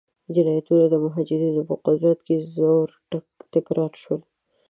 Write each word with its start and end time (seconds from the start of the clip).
جنایتونه 0.35 0.83
د 0.89 0.93
مجاهدینو 1.03 1.61
په 1.69 1.75
قدرت 1.85 2.19
کې 2.27 2.35
په 2.39 2.45
زور 2.55 2.87
تکرار 3.53 3.91
شول. 4.03 4.21